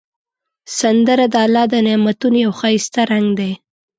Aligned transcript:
سندره 0.79 1.25
د 1.33 1.35
الله 1.45 1.65
د 1.73 1.75
نعمتونو 1.87 2.37
یو 2.45 2.51
ښایسته 2.59 3.01
رنگ 3.11 3.27
دی 3.39 3.51